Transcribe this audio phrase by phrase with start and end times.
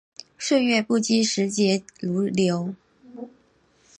[0.39, 2.73] 岁月不居，时节如流。